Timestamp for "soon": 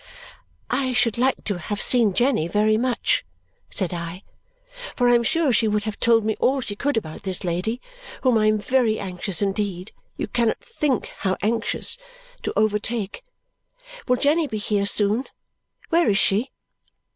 14.87-15.25